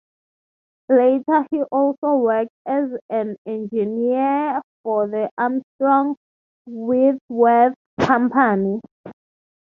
Later 0.89 1.45
he 1.51 1.61
also 1.61 2.15
worked 2.15 2.49
as 2.65 2.89
an 3.11 3.35
engineer 3.45 4.59
for 4.81 5.07
the 5.07 5.29
Armstrong-Whitworth 5.37 7.75
company. 7.99 8.81